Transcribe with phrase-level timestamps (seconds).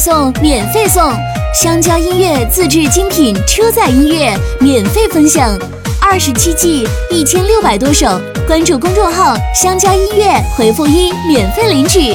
[0.00, 1.12] 送，免费送！
[1.52, 5.54] 香蕉音乐自制精品车载音乐免费分享，
[6.00, 8.18] 二十七 G，一千六百多首。
[8.46, 12.14] 关注公众号“香蕉音乐”，回复一免费领取。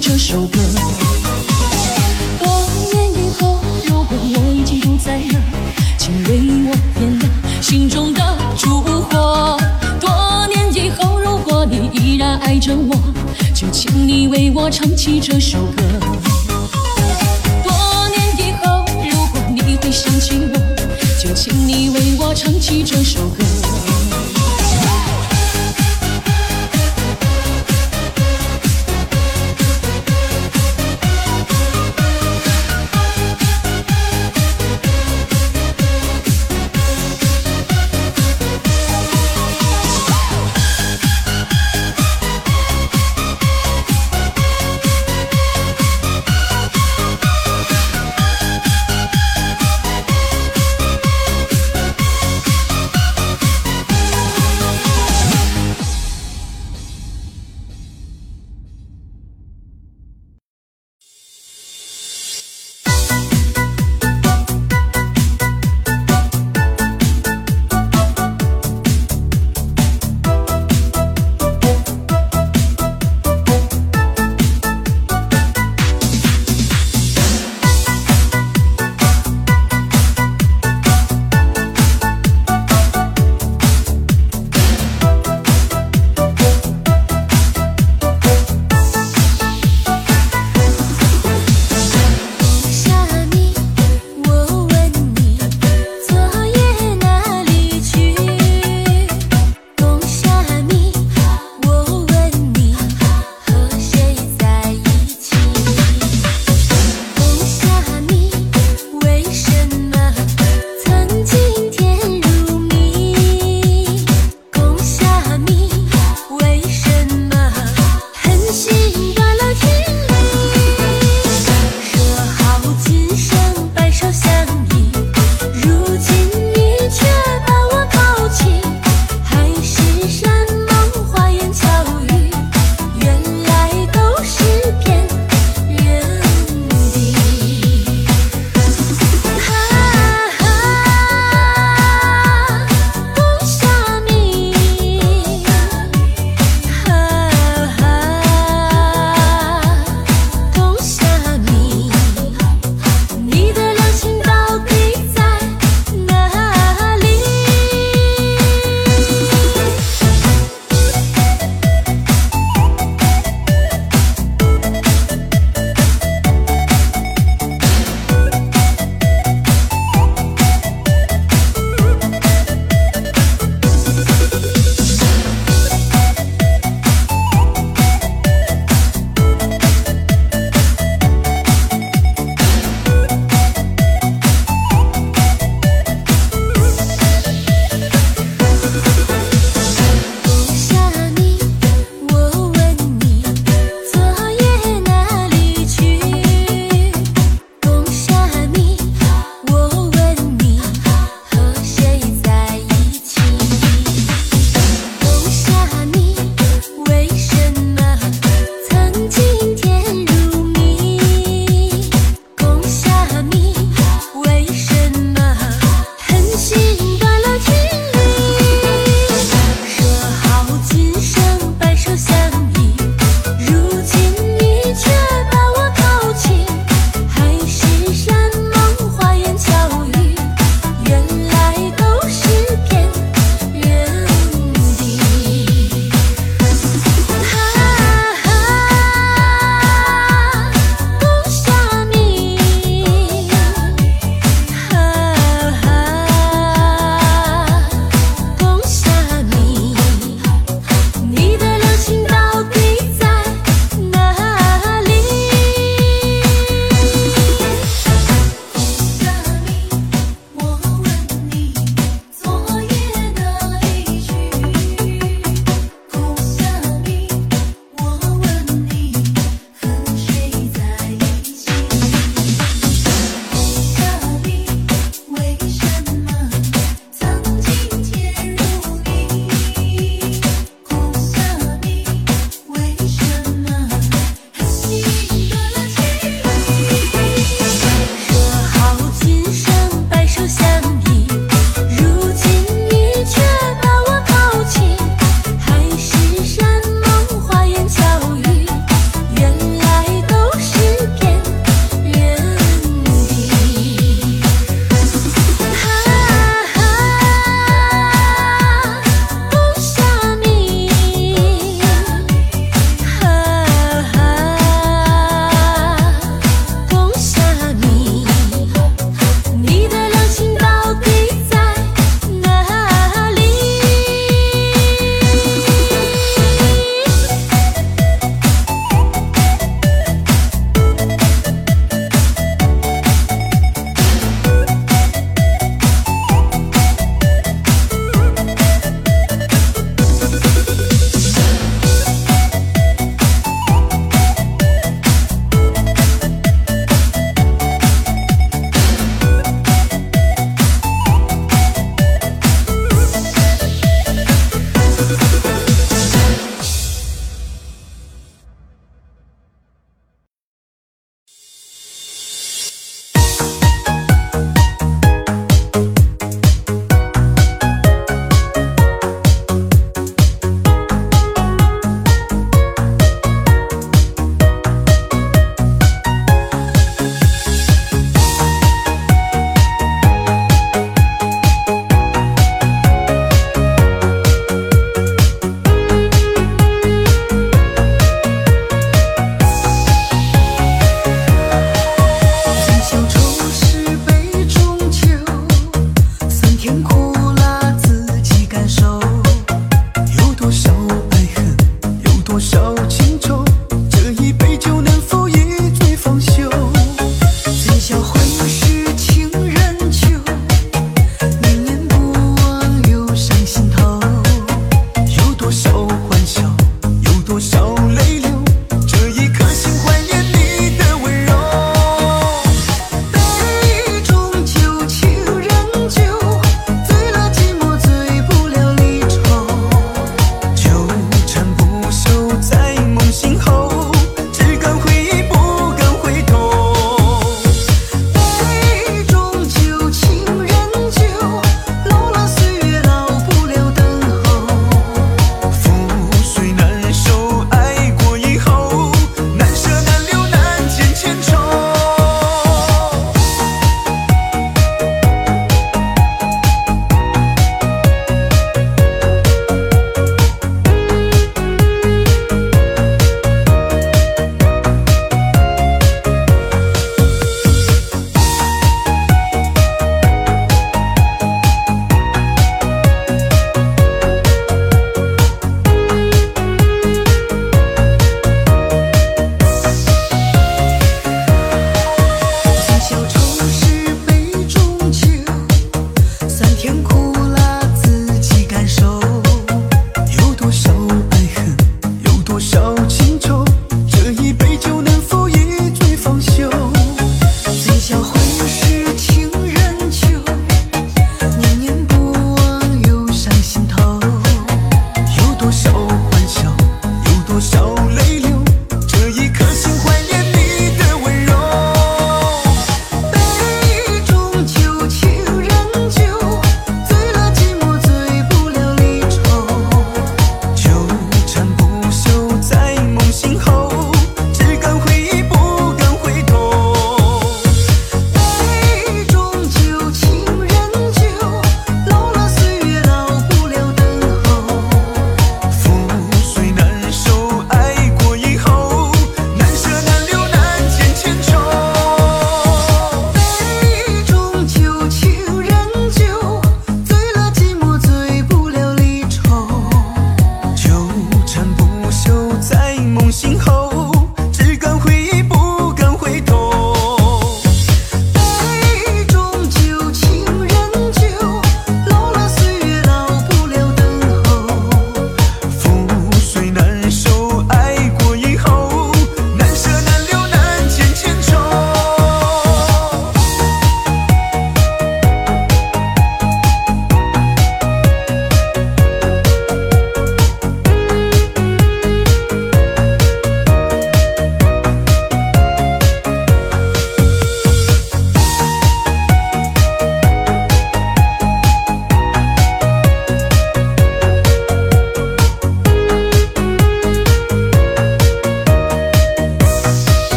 [0.00, 0.58] 这首歌。
[2.38, 5.40] 多年以后如果我已经不在了
[5.98, 7.30] 请为我点亮
[7.60, 8.22] 心中的
[8.56, 9.56] 烛火。
[10.00, 12.94] 多年以后如果你依然爱着我
[13.52, 15.87] 就请你为我唱起这首歌。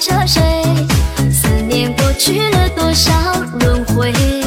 [0.00, 0.62] 着谁
[1.30, 3.12] 思念过去了多少
[3.58, 4.37] 轮回。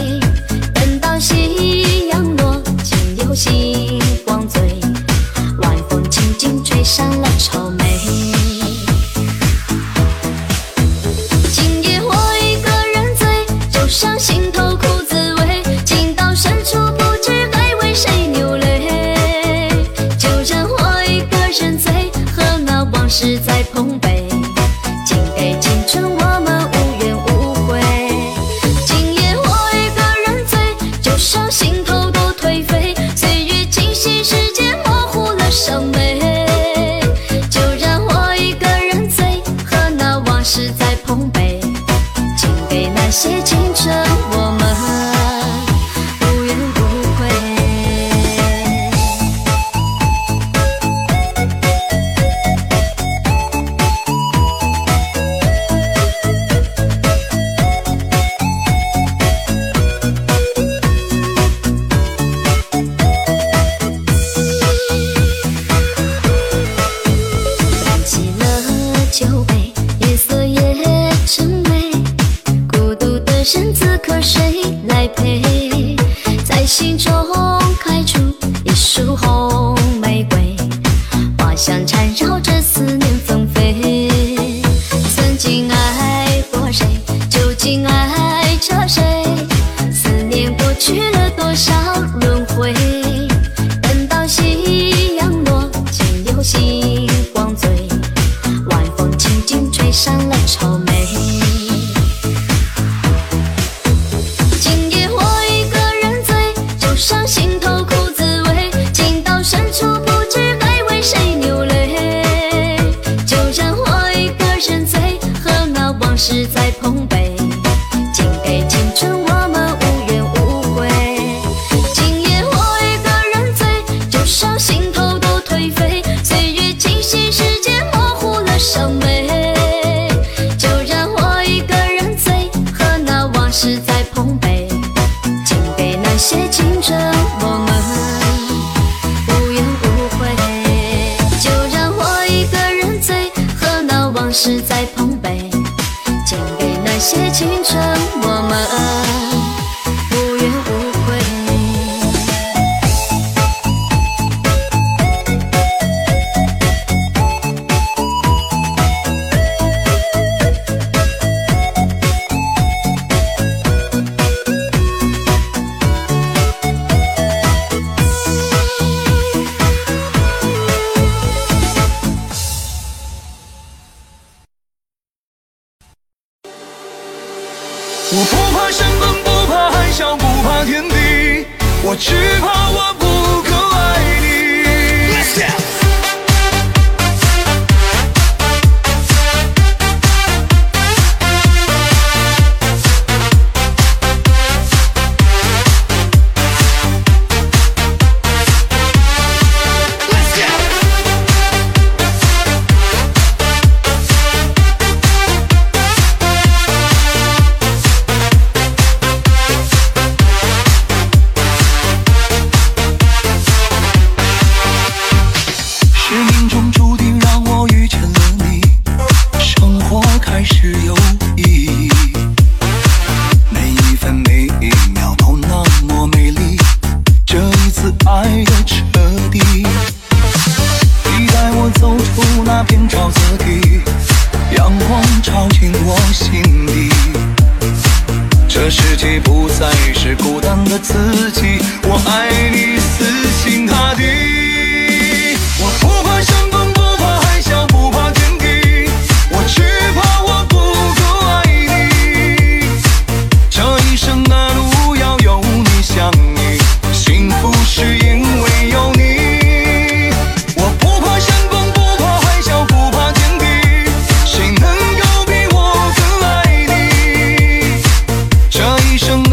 [269.02, 269.31] Congratulations.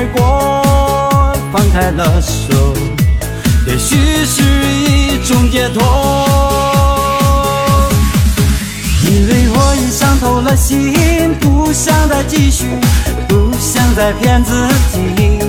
[0.00, 2.72] 而过放开了手
[3.66, 5.82] 也许是一种解脱
[9.04, 12.66] 因为我已伤透了心不想再继续
[13.26, 15.40] 不想再骗自己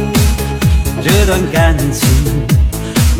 [1.04, 2.10] 这段感情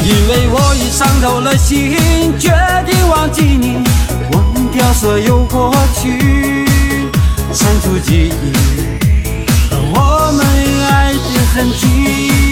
[0.03, 1.93] 因为我已伤透了心
[2.39, 2.49] 决
[2.87, 4.00] 定忘记你。
[4.71, 6.65] 掉所有过去
[7.51, 8.53] 删除记忆
[9.69, 10.45] 和我们
[10.89, 11.19] 爱的
[11.53, 12.50] 痕迹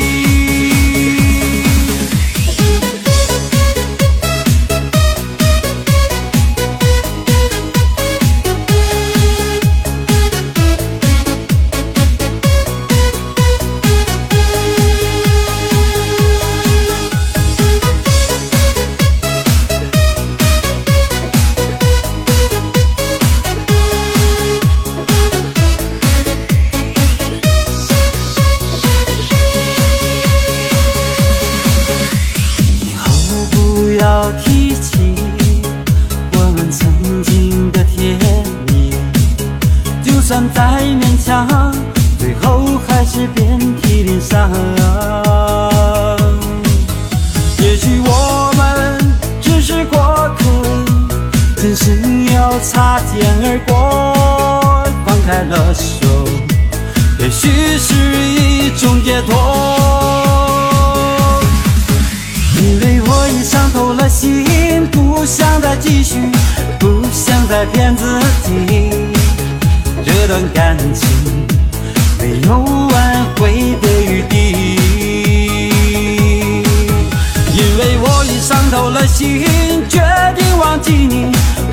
[78.90, 79.44] 了心，
[79.88, 80.02] 决
[80.36, 81.32] 定忘记你，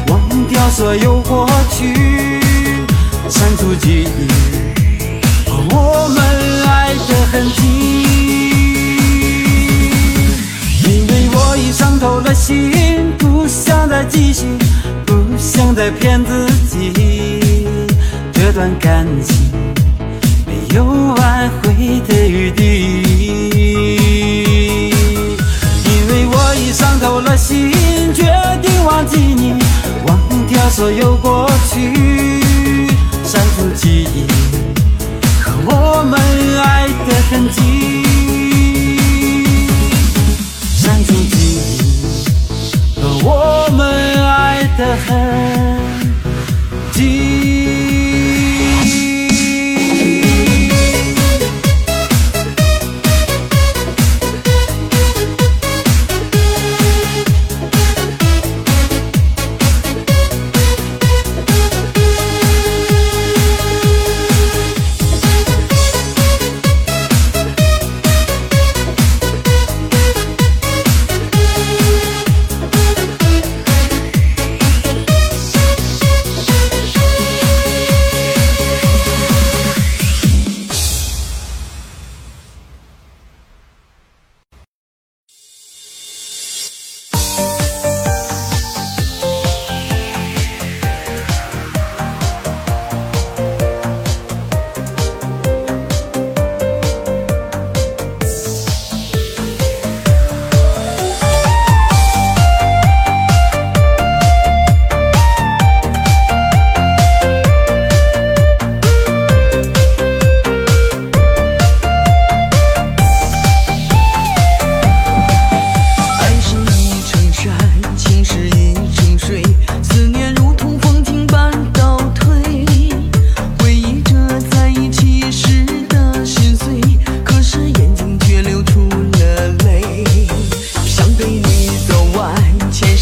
[0.08, 1.94] 忘掉所有过去，
[3.28, 4.28] 删除记忆
[5.48, 6.18] 和我们
[6.66, 7.62] 爱的痕迹。
[10.84, 12.70] 因为我已伤透了心，
[13.18, 14.44] 不想再继续，
[15.04, 17.66] 不想再骗自己，
[18.32, 19.36] 这段感情
[20.46, 23.25] 没有挽回的余地。
[26.56, 27.70] 已伤透了心，
[28.14, 28.24] 决
[28.62, 29.54] 定忘记你，
[30.06, 31.92] 忘掉所有过去，
[33.24, 34.26] 删除记忆
[35.42, 36.18] 和我们
[36.60, 37.60] 爱的痕迹，
[40.76, 43.84] 删除记忆和我们
[44.24, 45.85] 爱的痕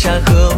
[0.04, 0.53] 山河